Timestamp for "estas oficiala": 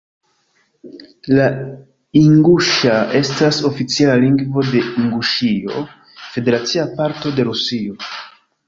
3.21-4.17